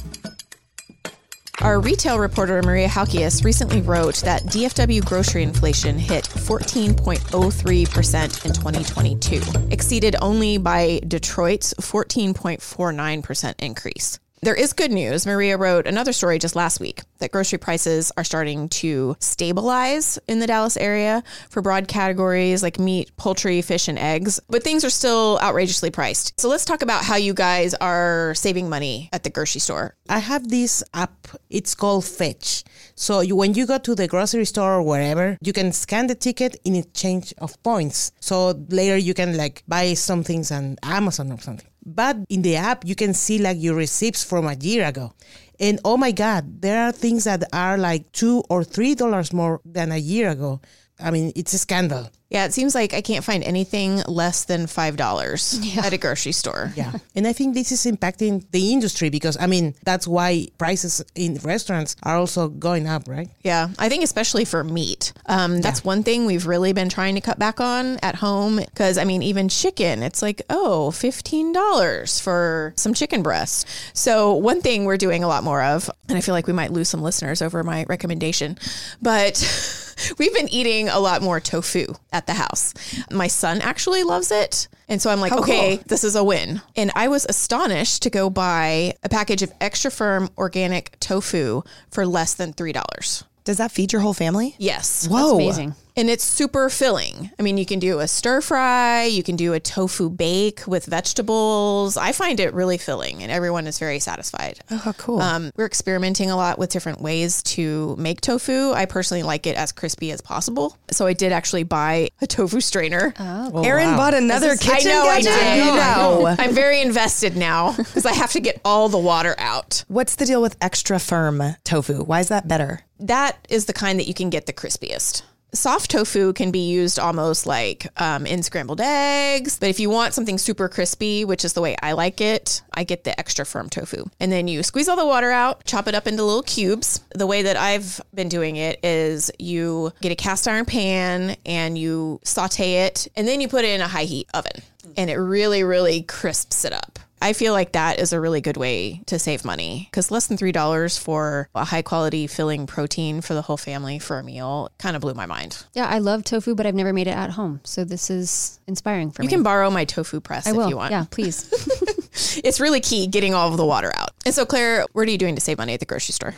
Our 1.61 1.79
retail 1.79 2.17
reporter 2.17 2.59
Maria 2.63 2.87
Halkias 2.87 3.45
recently 3.45 3.81
wrote 3.81 4.15
that 4.21 4.41
DFW 4.45 5.05
grocery 5.05 5.43
inflation 5.43 5.99
hit 5.99 6.23
14.03% 6.23 8.45
in 8.45 8.53
2022, 8.53 9.67
exceeded 9.69 10.15
only 10.23 10.57
by 10.57 11.01
Detroit's 11.07 11.75
14.49% 11.75 13.53
increase. 13.59 14.19
There 14.43 14.55
is 14.55 14.73
good 14.73 14.91
news. 14.91 15.27
Maria 15.27 15.55
wrote 15.55 15.85
another 15.85 16.11
story 16.13 16.39
just 16.39 16.55
last 16.55 16.79
week 16.79 17.03
that 17.19 17.31
grocery 17.31 17.59
prices 17.59 18.11
are 18.17 18.23
starting 18.23 18.69
to 18.69 19.15
stabilize 19.19 20.17
in 20.27 20.39
the 20.39 20.47
Dallas 20.47 20.77
area 20.77 21.23
for 21.51 21.61
broad 21.61 21.87
categories 21.87 22.63
like 22.63 22.79
meat, 22.79 23.15
poultry, 23.17 23.61
fish, 23.61 23.87
and 23.87 23.99
eggs, 23.99 24.39
but 24.49 24.63
things 24.63 24.83
are 24.83 24.89
still 24.89 25.37
outrageously 25.43 25.91
priced. 25.91 26.41
So 26.41 26.49
let's 26.49 26.65
talk 26.65 26.81
about 26.81 27.03
how 27.03 27.17
you 27.17 27.35
guys 27.35 27.75
are 27.75 28.33
saving 28.33 28.67
money 28.67 29.09
at 29.13 29.21
the 29.21 29.29
grocery 29.29 29.61
store. 29.61 29.95
I 30.09 30.17
have 30.17 30.49
this 30.49 30.83
app. 30.95 31.27
It's 31.51 31.75
called 31.75 32.03
Fetch. 32.03 32.63
So 32.95 33.19
you, 33.19 33.35
when 33.35 33.53
you 33.53 33.67
go 33.67 33.77
to 33.77 33.93
the 33.93 34.07
grocery 34.07 34.45
store 34.45 34.77
or 34.77 34.81
wherever, 34.81 35.37
you 35.43 35.53
can 35.53 35.71
scan 35.71 36.07
the 36.07 36.15
ticket 36.15 36.55
in 36.65 36.75
exchange 36.75 37.31
of 37.37 37.61
points. 37.61 38.11
So 38.19 38.59
later 38.69 38.97
you 38.97 39.13
can 39.13 39.37
like 39.37 39.61
buy 39.67 39.93
some 39.93 40.23
things 40.23 40.51
on 40.51 40.77
Amazon 40.81 41.31
or 41.31 41.39
something. 41.39 41.70
But 41.85 42.17
in 42.29 42.41
the 42.41 42.55
app, 42.55 42.85
you 42.85 42.95
can 42.95 43.13
see 43.13 43.39
like 43.39 43.57
your 43.59 43.75
receipts 43.75 44.23
from 44.23 44.45
a 44.45 44.53
year 44.53 44.85
ago. 44.85 45.13
And 45.59 45.79
oh 45.85 45.97
my 45.97 46.11
God, 46.11 46.61
there 46.61 46.83
are 46.85 46.91
things 46.91 47.23
that 47.25 47.43
are 47.53 47.77
like 47.77 48.11
two 48.11 48.43
or 48.49 48.63
three 48.63 48.95
dollars 48.95 49.33
more 49.33 49.61
than 49.65 49.91
a 49.91 49.97
year 49.97 50.29
ago. 50.29 50.61
I 50.99 51.11
mean, 51.11 51.31
it's 51.35 51.53
a 51.53 51.57
scandal. 51.57 52.09
Yeah, 52.31 52.45
it 52.45 52.53
seems 52.53 52.73
like 52.73 52.93
I 52.93 53.01
can't 53.01 53.25
find 53.25 53.43
anything 53.43 53.97
less 54.07 54.45
than 54.45 54.65
$5 54.65 55.77
at 55.77 55.91
a 55.91 55.97
grocery 55.97 56.31
store. 56.31 56.71
Yeah. 56.77 56.93
and 57.15 57.27
I 57.27 57.33
think 57.33 57.55
this 57.55 57.73
is 57.73 57.85
impacting 57.85 58.49
the 58.51 58.71
industry 58.71 59.09
because, 59.09 59.35
I 59.37 59.47
mean, 59.47 59.75
that's 59.83 60.07
why 60.07 60.47
prices 60.57 61.03
in 61.13 61.35
restaurants 61.43 61.97
are 62.03 62.15
also 62.15 62.47
going 62.47 62.87
up, 62.87 63.09
right? 63.09 63.29
Yeah, 63.43 63.67
I 63.77 63.89
think 63.89 64.05
especially 64.05 64.45
for 64.45 64.63
meat. 64.63 65.11
Um, 65.25 65.59
that's 65.59 65.83
one 65.83 66.03
thing 66.03 66.25
we've 66.25 66.47
really 66.47 66.71
been 66.71 66.87
trying 66.87 67.15
to 67.15 67.21
cut 67.21 67.37
back 67.37 67.59
on 67.59 67.97
at 67.97 68.15
home. 68.15 68.55
Because, 68.55 68.97
I 68.97 69.03
mean, 69.03 69.23
even 69.23 69.49
chicken, 69.49 70.01
it's 70.01 70.21
like, 70.21 70.41
oh, 70.49 70.91
$15 70.93 72.21
for 72.21 72.73
some 72.77 72.93
chicken 72.93 73.23
breast. 73.23 73.67
So, 73.93 74.33
one 74.35 74.61
thing 74.61 74.85
we're 74.85 74.95
doing 74.95 75.25
a 75.25 75.27
lot 75.27 75.43
more 75.43 75.61
of, 75.61 75.89
and 76.07 76.17
I 76.17 76.21
feel 76.21 76.33
like 76.33 76.47
we 76.47 76.53
might 76.53 76.71
lose 76.71 76.87
some 76.87 77.01
listeners 77.01 77.41
over 77.41 77.61
my 77.61 77.85
recommendation, 77.89 78.57
but. 79.01 79.77
We've 80.17 80.33
been 80.33 80.49
eating 80.49 80.89
a 80.89 80.99
lot 80.99 81.21
more 81.21 81.39
tofu 81.39 81.93
at 82.11 82.27
the 82.27 82.33
house. 82.33 82.73
My 83.11 83.27
son 83.27 83.61
actually 83.61 84.03
loves 84.03 84.31
it. 84.31 84.67
And 84.87 85.01
so 85.01 85.09
I'm 85.09 85.21
like, 85.21 85.31
okay, 85.31 85.77
this 85.87 86.03
is 86.03 86.15
a 86.15 86.23
win. 86.23 86.61
And 86.75 86.91
I 86.95 87.07
was 87.07 87.25
astonished 87.27 88.03
to 88.03 88.09
go 88.09 88.29
buy 88.29 88.93
a 89.03 89.09
package 89.09 89.41
of 89.41 89.51
extra 89.61 89.89
firm 89.89 90.29
organic 90.37 90.99
tofu 90.99 91.61
for 91.89 92.05
less 92.05 92.33
than 92.33 92.53
$3. 92.53 93.23
Does 93.43 93.57
that 93.57 93.71
feed 93.71 93.93
your 93.93 94.01
whole 94.01 94.13
family? 94.13 94.55
Yes. 94.59 95.07
Whoa. 95.07 95.35
Amazing. 95.35 95.75
And 95.95 96.09
it's 96.09 96.23
super 96.23 96.69
filling. 96.69 97.31
I 97.37 97.41
mean, 97.43 97.57
you 97.57 97.65
can 97.65 97.79
do 97.79 97.99
a 97.99 98.07
stir 98.07 98.39
fry, 98.41 99.03
you 99.03 99.23
can 99.23 99.35
do 99.35 99.53
a 99.53 99.59
tofu 99.59 100.09
bake 100.09 100.65
with 100.65 100.85
vegetables. 100.85 101.97
I 101.97 102.11
find 102.13 102.39
it 102.39 102.53
really 102.53 102.77
filling 102.77 103.21
and 103.21 103.31
everyone 103.31 103.67
is 103.67 103.77
very 103.77 103.99
satisfied. 103.99 104.59
Oh, 104.71 104.93
cool. 104.97 105.21
Um, 105.21 105.51
we're 105.57 105.65
experimenting 105.65 106.31
a 106.31 106.35
lot 106.37 106.57
with 106.57 106.69
different 106.69 107.01
ways 107.01 107.43
to 107.43 107.95
make 107.97 108.21
tofu. 108.21 108.71
I 108.71 108.85
personally 108.85 109.23
like 109.23 109.45
it 109.45 109.55
as 109.57 109.71
crispy 109.71 110.11
as 110.11 110.21
possible. 110.21 110.77
So 110.91 111.05
I 111.07 111.13
did 111.13 111.31
actually 111.31 111.63
buy 111.63 112.09
a 112.21 112.27
tofu 112.27 112.61
strainer. 112.61 113.13
Erin 113.19 113.95
bought 113.97 114.13
another 114.13 114.49
This 114.51 114.61
is- 114.61 114.69
kitchen 114.69 114.91
I 114.91 114.93
know, 114.93 115.03
I 115.07 115.21
gadget. 115.21 115.39
did. 115.43 115.65
You 115.65 115.75
know. 115.75 116.35
I'm 116.39 116.53
very 116.55 116.81
invested 116.81 117.35
now 117.35 117.73
because 117.77 118.05
I 118.05 118.13
have 118.13 118.31
to 118.31 118.39
get 118.39 118.61
all 118.63 118.87
the 118.89 118.97
water 118.97 119.35
out. 119.37 119.83
What's 119.89 120.15
the 120.15 120.25
deal 120.25 120.41
with 120.41 120.55
extra 120.61 120.99
firm 120.99 121.41
tofu? 121.63 122.03
Why 122.03 122.19
is 122.21 122.29
that 122.29 122.47
better? 122.47 122.81
that 123.03 123.47
is 123.49 123.65
the 123.65 123.73
kind 123.73 123.97
that 123.99 124.07
you 124.07 124.13
can 124.13 124.29
get 124.29 124.45
the 124.45 124.53
crispiest. 124.53 125.23
Soft 125.53 125.91
tofu 125.91 126.31
can 126.31 126.49
be 126.49 126.69
used 126.69 126.97
almost 126.97 127.45
like 127.45 127.85
um, 128.01 128.25
in 128.25 128.41
scrambled 128.41 128.79
eggs, 128.79 129.59
but 129.59 129.69
if 129.69 129.81
you 129.81 129.89
want 129.89 130.13
something 130.13 130.37
super 130.37 130.69
crispy, 130.69 131.25
which 131.25 131.43
is 131.43 131.51
the 131.51 131.61
way 131.61 131.75
I 131.83 131.91
like 131.91 132.21
it, 132.21 132.61
I 132.73 132.85
get 132.85 133.03
the 133.03 133.19
extra 133.19 133.45
firm 133.45 133.69
tofu. 133.69 134.05
And 134.21 134.31
then 134.31 134.47
you 134.47 134.63
squeeze 134.63 134.87
all 134.87 134.95
the 134.95 135.05
water 135.05 135.29
out, 135.29 135.65
chop 135.65 135.89
it 135.89 135.95
up 135.95 136.07
into 136.07 136.23
little 136.23 136.43
cubes. 136.43 137.01
The 137.13 137.27
way 137.27 137.41
that 137.41 137.57
I've 137.57 137.99
been 138.13 138.29
doing 138.29 138.55
it 138.55 138.79
is 138.81 139.29
you 139.39 139.91
get 139.99 140.13
a 140.13 140.15
cast 140.15 140.47
iron 140.47 140.63
pan 140.63 141.35
and 141.45 141.77
you 141.77 142.21
saute 142.23 142.85
it, 142.85 143.09
and 143.17 143.27
then 143.27 143.41
you 143.41 143.49
put 143.49 143.65
it 143.65 143.71
in 143.71 143.81
a 143.81 143.89
high 143.89 144.05
heat 144.05 144.29
oven, 144.33 144.61
and 144.95 145.09
it 145.09 145.17
really, 145.17 145.65
really 145.65 146.01
crisps 146.03 146.63
it 146.63 146.71
up. 146.71 146.97
I 147.21 147.33
feel 147.33 147.53
like 147.53 147.73
that 147.73 147.99
is 147.99 148.13
a 148.13 148.19
really 148.19 148.41
good 148.41 148.57
way 148.57 149.01
to 149.05 149.19
save 149.19 149.45
money 149.45 149.87
because 149.91 150.09
less 150.09 150.27
than 150.27 150.37
$3 150.37 150.99
for 150.99 151.49
a 151.53 151.63
high 151.63 151.81
quality 151.83 152.27
filling 152.27 152.65
protein 152.67 153.21
for 153.21 153.33
the 153.33 153.41
whole 153.43 153.57
family 153.57 153.99
for 153.99 154.17
a 154.19 154.23
meal 154.23 154.69
kind 154.79 154.95
of 154.95 155.01
blew 155.01 155.13
my 155.13 155.25
mind. 155.27 155.63
Yeah, 155.73 155.87
I 155.87 155.99
love 155.99 156.23
tofu, 156.23 156.55
but 156.55 156.65
I've 156.65 156.75
never 156.75 156.93
made 156.93 157.07
it 157.07 157.15
at 157.15 157.29
home. 157.31 157.61
So 157.63 157.83
this 157.83 158.09
is 158.09 158.59
inspiring 158.67 159.11
for 159.11 159.21
You 159.21 159.27
me. 159.27 159.31
You 159.31 159.37
can 159.37 159.43
borrow 159.43 159.69
my 159.69 159.85
tofu 159.85 160.19
press 160.19 160.47
I 160.47 160.51
if 160.51 160.55
will. 160.55 160.69
you 160.69 160.77
want. 160.77 160.91
Yeah, 160.91 161.05
please. 161.09 161.47
It's 162.43 162.59
really 162.59 162.81
key 162.81 163.07
getting 163.07 163.33
all 163.33 163.49
of 163.49 163.57
the 163.57 163.65
water 163.65 163.91
out. 163.95 164.09
And 164.25 164.33
so, 164.35 164.45
Claire, 164.45 164.85
what 164.93 165.07
are 165.07 165.11
you 165.11 165.17
doing 165.17 165.35
to 165.35 165.41
save 165.41 165.57
money 165.57 165.73
at 165.73 165.79
the 165.79 165.85
grocery 165.85 166.13
store? 166.13 166.33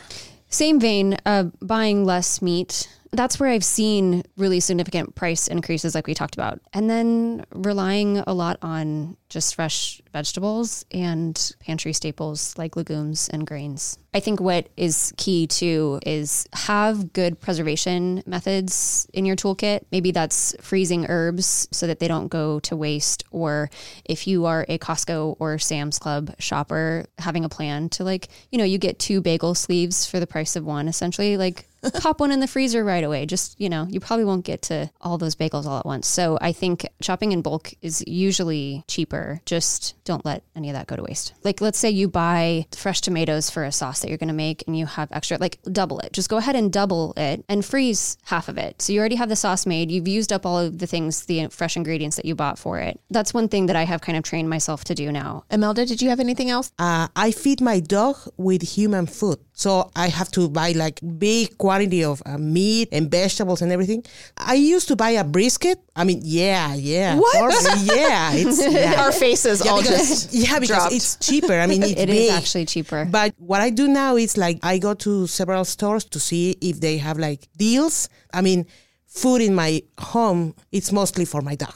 Same 0.48 0.78
vein, 0.78 1.16
uh, 1.26 1.44
buying 1.62 2.04
less 2.04 2.40
meat. 2.40 2.88
That's 3.14 3.38
where 3.38 3.50
I've 3.50 3.64
seen 3.64 4.24
really 4.36 4.60
significant 4.60 5.14
price 5.14 5.48
increases, 5.48 5.94
like 5.94 6.06
we 6.06 6.14
talked 6.14 6.34
about. 6.34 6.60
And 6.72 6.90
then 6.90 7.44
relying 7.52 8.18
a 8.18 8.34
lot 8.34 8.58
on 8.62 9.16
just 9.28 9.54
fresh 9.54 10.00
vegetables 10.12 10.84
and 10.92 11.54
pantry 11.60 11.92
staples 11.92 12.56
like 12.56 12.76
legumes 12.76 13.28
and 13.28 13.46
grains. 13.46 13.98
I 14.14 14.20
think 14.20 14.40
what 14.40 14.68
is 14.76 15.12
key 15.16 15.48
too 15.48 15.98
is 16.06 16.46
have 16.52 17.12
good 17.12 17.40
preservation 17.40 18.22
methods 18.26 19.08
in 19.12 19.26
your 19.26 19.34
toolkit. 19.34 19.84
Maybe 19.90 20.12
that's 20.12 20.54
freezing 20.60 21.06
herbs 21.08 21.66
so 21.72 21.88
that 21.88 21.98
they 21.98 22.06
don't 22.06 22.28
go 22.28 22.60
to 22.60 22.76
waste. 22.76 23.24
Or 23.32 23.70
if 24.04 24.28
you 24.28 24.46
are 24.46 24.64
a 24.68 24.78
Costco 24.78 25.36
or 25.40 25.58
Sam's 25.58 25.98
Club 25.98 26.32
shopper, 26.38 27.06
having 27.18 27.44
a 27.44 27.48
plan 27.48 27.88
to 27.90 28.04
like, 28.04 28.28
you 28.52 28.58
know, 28.58 28.64
you 28.64 28.78
get 28.78 29.00
two 29.00 29.20
bagel 29.20 29.54
sleeves 29.56 30.06
for 30.06 30.20
the 30.20 30.26
price 30.28 30.54
of 30.54 30.64
one 30.64 30.86
essentially. 30.86 31.36
Like, 31.36 31.66
pop 32.00 32.20
one 32.20 32.32
in 32.32 32.40
the 32.40 32.46
freezer 32.46 32.84
right 32.84 33.04
away. 33.04 33.26
Just, 33.26 33.60
you 33.60 33.68
know, 33.68 33.86
you 33.88 34.00
probably 34.00 34.24
won't 34.24 34.44
get 34.44 34.62
to 34.62 34.90
all 35.00 35.18
those 35.18 35.34
bagels 35.34 35.66
all 35.66 35.78
at 35.78 35.86
once. 35.86 36.06
So 36.06 36.38
I 36.40 36.52
think 36.52 36.86
shopping 37.00 37.32
in 37.32 37.42
bulk 37.42 37.72
is 37.82 38.04
usually 38.06 38.84
cheaper. 38.88 39.40
Just 39.46 39.94
don't 40.04 40.24
let 40.24 40.42
any 40.54 40.70
of 40.70 40.74
that 40.74 40.86
go 40.86 40.96
to 40.96 41.02
waste. 41.02 41.34
Like, 41.42 41.60
let's 41.60 41.78
say 41.78 41.90
you 41.90 42.08
buy 42.08 42.66
fresh 42.72 43.00
tomatoes 43.00 43.50
for 43.50 43.64
a 43.64 43.72
sauce 43.72 44.00
that 44.00 44.08
you're 44.08 44.18
going 44.18 44.28
to 44.28 44.34
make 44.34 44.64
and 44.66 44.78
you 44.78 44.86
have 44.86 45.10
extra, 45.12 45.38
like, 45.38 45.58
double 45.70 45.98
it. 46.00 46.12
Just 46.12 46.28
go 46.28 46.36
ahead 46.36 46.56
and 46.56 46.72
double 46.72 47.14
it 47.16 47.44
and 47.48 47.64
freeze 47.64 48.16
half 48.24 48.48
of 48.48 48.58
it. 48.58 48.80
So 48.80 48.92
you 48.92 49.00
already 49.00 49.16
have 49.16 49.28
the 49.28 49.36
sauce 49.36 49.66
made. 49.66 49.90
You've 49.90 50.08
used 50.08 50.32
up 50.32 50.46
all 50.46 50.58
of 50.58 50.78
the 50.78 50.86
things, 50.86 51.26
the 51.26 51.48
fresh 51.48 51.76
ingredients 51.76 52.16
that 52.16 52.24
you 52.24 52.34
bought 52.34 52.58
for 52.58 52.78
it. 52.78 53.00
That's 53.10 53.34
one 53.34 53.48
thing 53.48 53.66
that 53.66 53.76
I 53.76 53.84
have 53.84 54.00
kind 54.00 54.16
of 54.16 54.24
trained 54.24 54.48
myself 54.48 54.84
to 54.84 54.94
do 54.94 55.12
now. 55.12 55.44
Imelda, 55.50 55.86
did 55.86 56.02
you 56.02 56.08
have 56.10 56.20
anything 56.20 56.50
else? 56.50 56.72
Uh, 56.78 57.08
I 57.14 57.30
feed 57.30 57.60
my 57.60 57.80
dog 57.80 58.16
with 58.36 58.62
human 58.62 59.06
food. 59.06 59.38
So 59.56 59.90
I 59.94 60.08
have 60.08 60.30
to 60.32 60.48
buy 60.48 60.72
like 60.72 60.98
big 61.18 61.56
quantity 61.58 62.02
of 62.02 62.20
uh, 62.26 62.38
meat 62.38 62.88
and 62.90 63.08
vegetables 63.08 63.62
and 63.62 63.70
everything. 63.70 64.04
I 64.36 64.54
used 64.54 64.88
to 64.88 64.96
buy 64.96 65.10
a 65.10 65.22
brisket. 65.22 65.78
I 65.94 66.02
mean, 66.02 66.20
yeah, 66.24 66.74
yeah. 66.74 67.16
What? 67.16 67.40
Or- 67.40 67.50
yeah, 67.94 68.32
it's 68.34 68.58
yeah. 68.68 69.04
Our 69.04 69.12
faces 69.12 69.62
all 69.62 69.80
because, 69.80 70.08
just 70.08 70.34
yeah, 70.34 70.58
because 70.58 70.76
dropped. 70.90 70.92
it's 70.94 71.16
cheaper. 71.16 71.54
I 71.54 71.66
mean, 71.68 71.84
it's 71.84 72.00
It 72.00 72.10
is 72.10 72.30
actually 72.30 72.66
cheaper. 72.66 73.06
But 73.08 73.34
what 73.38 73.60
I 73.60 73.70
do 73.70 73.86
now 73.86 74.16
is 74.16 74.36
like 74.36 74.58
I 74.64 74.78
go 74.78 74.92
to 74.94 75.28
several 75.28 75.64
stores 75.64 76.04
to 76.06 76.18
see 76.18 76.56
if 76.60 76.80
they 76.80 76.98
have 76.98 77.18
like 77.18 77.46
deals. 77.56 78.08
I 78.32 78.42
mean, 78.42 78.66
food 79.06 79.40
in 79.40 79.54
my 79.54 79.82
home 79.98 80.56
it's 80.72 80.90
mostly 80.90 81.24
for 81.24 81.42
my 81.42 81.54
dog. 81.54 81.74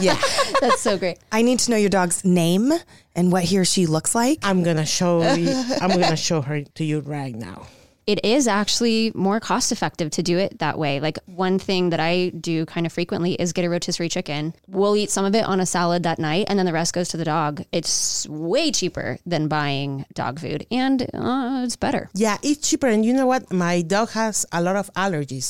yeah, 0.00 0.18
That's 0.60 0.80
so 0.80 0.98
great. 0.98 1.18
I 1.30 1.42
need 1.42 1.60
to 1.60 1.70
know 1.70 1.76
your 1.76 1.90
dog's 1.90 2.24
name 2.24 2.72
and 3.18 3.32
what 3.34 3.42
he 3.50 3.58
or 3.58 3.64
she 3.74 3.86
looks 3.86 4.14
like. 4.14 4.38
I'm 4.42 4.62
gonna 4.62 4.86
show 4.86 5.14
you, 5.34 5.50
I'm 5.82 5.90
gonna 6.02 6.16
show 6.30 6.40
her 6.48 6.62
to 6.78 6.82
you 6.90 7.00
right 7.00 7.34
now. 7.34 7.66
it 8.14 8.20
is 8.24 8.48
actually 8.48 9.12
more 9.14 9.38
cost 9.48 9.68
effective 9.76 10.08
to 10.16 10.22
do 10.30 10.38
it 10.44 10.50
that 10.64 10.76
way. 10.82 10.94
Like 11.06 11.18
one 11.26 11.56
thing 11.68 11.90
that 11.92 12.00
I 12.00 12.30
do 12.50 12.64
kind 12.74 12.86
of 12.88 12.92
frequently 12.98 13.32
is 13.42 13.52
get 13.52 13.66
a 13.66 13.70
rotisserie 13.74 14.08
chicken. 14.16 14.54
We'll 14.66 14.96
eat 14.96 15.10
some 15.16 15.26
of 15.28 15.34
it 15.40 15.44
on 15.52 15.60
a 15.60 15.66
salad 15.66 16.00
that 16.08 16.18
night 16.18 16.44
and 16.48 16.56
then 16.58 16.64
the 16.64 16.72
rest 16.80 16.94
goes 16.98 17.08
to 17.12 17.18
the 17.22 17.26
dog. 17.36 17.52
It's 17.78 18.26
way 18.52 18.72
cheaper 18.78 19.18
than 19.32 19.42
buying 19.48 20.06
dog 20.14 20.40
food 20.40 20.60
and 20.70 20.98
uh, 21.12 21.60
it's 21.66 21.76
better. 21.76 22.08
Yeah, 22.24 22.36
it's 22.42 22.62
cheaper, 22.70 22.88
and 22.94 23.04
you 23.04 23.12
know 23.18 23.26
what? 23.32 23.42
My 23.52 23.82
dog 23.94 24.08
has 24.22 24.46
a 24.58 24.60
lot 24.62 24.76
of 24.82 24.86
allergies. 25.04 25.48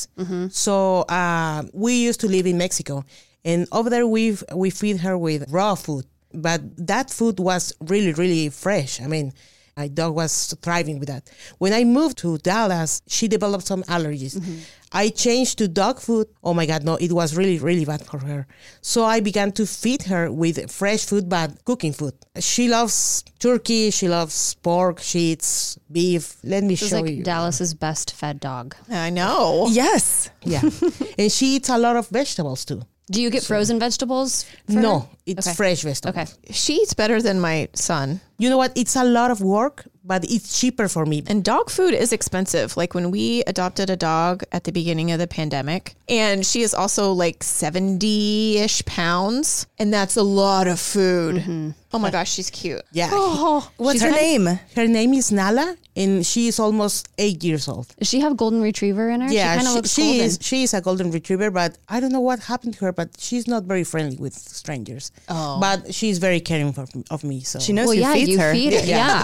So 0.51 1.03
uh, 1.19 1.63
we 1.73 1.93
used 2.07 2.19
to 2.23 2.27
live 2.35 2.45
in 2.51 2.57
Mexico, 2.65 3.05
and 3.45 3.67
over 3.71 3.89
there 3.89 4.05
we 4.15 4.23
we 4.63 4.69
feed 4.69 4.97
her 5.05 5.15
with 5.17 5.41
raw 5.49 5.75
food, 5.85 6.03
but 6.33 6.61
that 6.87 7.09
food 7.09 7.39
was 7.39 7.73
really 7.81 8.13
really 8.13 8.49
fresh. 8.49 9.01
I 9.01 9.07
mean. 9.07 9.33
My 9.77 9.87
dog 9.87 10.13
was 10.13 10.53
thriving 10.61 10.99
with 10.99 11.07
that. 11.07 11.29
When 11.57 11.71
I 11.71 11.85
moved 11.85 12.17
to 12.17 12.37
Dallas, 12.39 13.01
she 13.07 13.29
developed 13.29 13.65
some 13.65 13.83
allergies. 13.83 14.35
Mm-hmm. 14.37 14.57
I 14.91 15.07
changed 15.07 15.57
to 15.59 15.69
dog 15.69 16.01
food. 16.01 16.27
Oh 16.43 16.53
my 16.53 16.65
God, 16.65 16.83
no, 16.83 16.95
it 16.97 17.13
was 17.13 17.33
really, 17.37 17.59
really 17.59 17.85
bad 17.85 18.05
for 18.05 18.17
her. 18.17 18.45
So 18.81 19.05
I 19.05 19.21
began 19.21 19.53
to 19.53 19.65
feed 19.65 20.01
her 20.03 20.29
with 20.33 20.69
fresh 20.69 21.05
food, 21.05 21.29
but 21.29 21.63
cooking 21.63 21.93
food. 21.93 22.13
She 22.39 22.67
loves 22.67 23.23
turkey, 23.39 23.89
she 23.91 24.09
loves 24.09 24.55
pork, 24.55 24.99
she 24.99 25.31
eats 25.31 25.79
beef. 25.89 26.35
Let 26.43 26.63
me 26.65 26.75
This 26.75 26.89
show 26.89 26.99
like 26.99 27.11
you. 27.15 27.23
Dallas's 27.23 27.73
best 27.73 28.11
fed 28.13 28.41
dog. 28.41 28.75
I 28.89 29.11
know. 29.11 29.67
Yes. 29.71 30.29
Yeah. 30.43 30.61
and 31.17 31.31
she 31.31 31.55
eats 31.55 31.69
a 31.69 31.77
lot 31.77 31.95
of 31.95 32.09
vegetables 32.09 32.65
too. 32.65 32.81
Do 33.11 33.21
you 33.21 33.29
get 33.31 33.43
frozen 33.43 33.79
vegetables? 33.79 34.43
for 34.67 34.73
No, 34.73 34.99
her? 34.99 35.07
It's 35.29 35.47
Okay. 35.47 35.55
fresh 35.55 35.81
vegetables. 35.83 36.15
Okay. 36.15 36.27
She 36.51 36.73
eats 36.81 36.93
better 36.93 37.21
than 37.21 37.39
my 37.39 37.69
son. 37.73 38.21
You 38.41 38.49
know 38.49 38.57
what? 38.57 38.71
It's 38.75 38.95
a 38.95 39.03
lot 39.03 39.31
of 39.31 39.41
work, 39.41 39.83
but 40.03 40.23
it's 40.23 40.59
cheaper 40.59 40.87
for 40.87 41.05
me. 41.05 41.21
And 41.27 41.43
dog 41.43 41.69
food 41.69 41.93
is 41.93 42.13
expensive. 42.13 42.77
Like 42.77 42.93
when 42.93 43.11
we 43.11 43.43
adopted 43.47 43.89
a 43.89 43.97
dog 43.97 44.43
at 44.51 44.63
the 44.63 44.71
beginning 44.71 45.11
of 45.11 45.19
the 45.19 45.27
pandemic, 45.27 45.95
and 46.07 46.45
she 46.45 46.61
is 46.61 46.73
also 46.73 47.11
like 47.11 47.43
70 47.43 48.57
ish 48.59 48.83
pounds, 48.85 49.67
and 49.77 49.93
that's 49.93 50.15
a 50.15 50.23
lot 50.23 50.67
of 50.67 50.79
food. 50.79 51.35
Mm-hmm. 51.35 51.69
Oh 51.91 51.99
my 51.99 52.11
gosh, 52.11 52.31
she's 52.31 52.49
cute. 52.49 52.81
Yeah. 52.91 53.09
Oh, 53.11 53.67
what's 53.77 53.93
She's 53.99 54.03
her 54.03 54.11
name? 54.11 54.45
Her 54.75 54.87
name 54.87 55.13
is 55.13 55.31
Nala, 55.31 55.75
and 55.95 56.25
she 56.25 56.47
is 56.47 56.59
almost 56.59 57.09
eight 57.17 57.43
years 57.43 57.67
old. 57.67 57.87
Does 57.97 58.07
she 58.07 58.19
have 58.21 58.37
golden 58.37 58.61
retriever 58.61 59.09
in 59.09 59.21
her? 59.21 59.31
Yeah, 59.31 59.57
she 59.59 59.65
she, 59.65 59.73
looks 59.73 59.93
she 59.93 60.01
golden. 60.03 60.21
is. 60.25 60.37
She 60.41 60.63
is 60.63 60.73
a 60.73 60.81
golden 60.81 61.11
retriever, 61.11 61.49
but 61.51 61.77
I 61.89 61.99
don't 61.99 62.11
know 62.11 62.19
what 62.21 62.39
happened 62.41 62.75
to 62.75 62.85
her. 62.85 62.93
But 62.93 63.09
she's 63.19 63.47
not 63.47 63.63
very 63.63 63.83
friendly 63.83 64.17
with 64.17 64.33
strangers. 64.35 65.11
Oh. 65.27 65.59
But 65.59 65.93
she's 65.93 66.17
very 66.17 66.39
caring 66.39 66.73
for, 66.73 66.85
of 67.11 67.23
me. 67.23 67.41
So 67.41 67.59
She 67.59 67.73
knows 67.73 67.87
Well, 67.87 67.95
who 67.95 68.01
yeah, 68.01 68.13
feeds 68.13 68.29
you 68.29 68.39
her. 68.39 68.53
feed 68.53 68.73
her. 68.73 68.85
Yeah. 68.85 69.23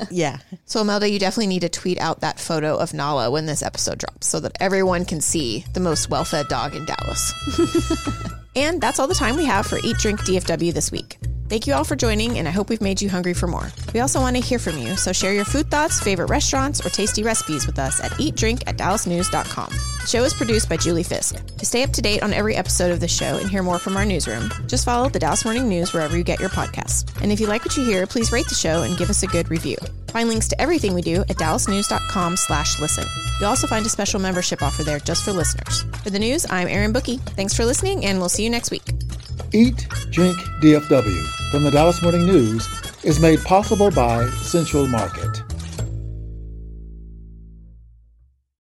yeah. 0.10 0.38
So, 0.66 0.80
Imelda, 0.80 1.08
you 1.08 1.18
definitely 1.18 1.46
need 1.48 1.60
to 1.60 1.68
tweet 1.68 1.98
out 1.98 2.20
that 2.20 2.38
photo 2.38 2.76
of 2.76 2.92
Nala 2.94 3.30
when 3.30 3.46
this 3.46 3.62
episode 3.62 3.98
drops 3.98 4.26
so 4.26 4.40
that 4.40 4.52
everyone 4.60 5.04
can 5.04 5.20
see 5.20 5.64
the 5.72 5.80
most 5.80 6.10
well 6.10 6.24
fed 6.24 6.48
dog 6.48 6.74
in 6.74 6.84
Dallas. 6.84 7.32
and 8.56 8.80
that's 8.80 8.98
all 8.98 9.06
the 9.08 9.14
time 9.14 9.36
we 9.36 9.44
have 9.44 9.66
for 9.66 9.78
Eat 9.82 9.96
Drink 9.98 10.20
DFW 10.20 10.72
this 10.72 10.90
week. 10.92 11.18
Thank 11.48 11.68
you 11.68 11.74
all 11.74 11.84
for 11.84 11.94
joining, 11.94 12.38
and 12.38 12.48
I 12.48 12.50
hope 12.50 12.68
we've 12.68 12.80
made 12.80 13.00
you 13.00 13.08
hungry 13.08 13.32
for 13.32 13.46
more. 13.46 13.70
We 13.94 14.00
also 14.00 14.18
want 14.20 14.34
to 14.34 14.42
hear 14.42 14.58
from 14.58 14.78
you, 14.78 14.96
so 14.96 15.12
share 15.12 15.32
your 15.32 15.44
food 15.44 15.70
thoughts, 15.70 16.00
favorite 16.00 16.28
restaurants, 16.28 16.84
or 16.84 16.88
tasty 16.88 17.22
recipes 17.22 17.66
with 17.66 17.78
us 17.78 18.00
at 18.02 18.10
eatdrink 18.12 18.64
at 18.66 18.76
dallasnews.com. 18.76 19.70
The 20.00 20.06
show 20.08 20.24
is 20.24 20.34
produced 20.34 20.68
by 20.68 20.76
Julie 20.76 21.04
Fisk. 21.04 21.36
To 21.58 21.64
stay 21.64 21.84
up 21.84 21.90
to 21.92 22.02
date 22.02 22.24
on 22.24 22.32
every 22.32 22.56
episode 22.56 22.90
of 22.90 22.98
the 22.98 23.06
show 23.06 23.38
and 23.38 23.48
hear 23.48 23.62
more 23.62 23.78
from 23.78 23.96
our 23.96 24.04
newsroom, 24.04 24.50
just 24.66 24.84
follow 24.84 25.08
the 25.08 25.20
Dallas 25.20 25.44
Morning 25.44 25.68
News 25.68 25.92
wherever 25.92 26.16
you 26.16 26.24
get 26.24 26.40
your 26.40 26.48
podcasts. 26.48 27.08
And 27.22 27.30
if 27.30 27.38
you 27.38 27.46
like 27.46 27.64
what 27.64 27.76
you 27.76 27.84
hear, 27.84 28.08
please 28.08 28.32
rate 28.32 28.48
the 28.48 28.56
show 28.56 28.82
and 28.82 28.98
give 28.98 29.08
us 29.08 29.22
a 29.22 29.28
good 29.28 29.48
review. 29.48 29.76
Find 30.08 30.28
links 30.28 30.48
to 30.48 30.60
everything 30.60 30.94
we 30.94 31.02
do 31.02 31.20
at 31.22 31.36
dallasnews.com 31.36 32.36
slash 32.38 32.80
listen. 32.80 33.04
You'll 33.38 33.50
also 33.50 33.68
find 33.68 33.86
a 33.86 33.88
special 33.88 34.18
membership 34.18 34.62
offer 34.62 34.82
there 34.82 34.98
just 34.98 35.24
for 35.24 35.30
listeners. 35.30 35.82
For 36.02 36.10
the 36.10 36.18
news, 36.18 36.44
I'm 36.50 36.66
Erin 36.66 36.92
Booke. 36.92 37.20
Thanks 37.36 37.54
for 37.54 37.64
listening, 37.64 38.04
and 38.04 38.18
we'll 38.18 38.28
see 38.28 38.42
you 38.42 38.50
next 38.50 38.72
week. 38.72 38.95
Eat, 39.52 39.86
Drink, 40.10 40.36
DFW 40.60 41.50
from 41.50 41.62
the 41.62 41.70
Dallas 41.70 42.02
Morning 42.02 42.26
News 42.26 42.68
is 43.04 43.20
made 43.20 43.40
possible 43.44 43.90
by 43.90 44.26
Central 44.42 44.86
Market. 44.86 45.45